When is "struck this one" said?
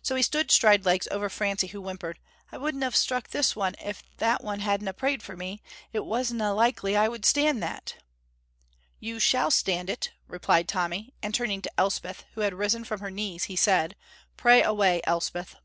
2.94-3.74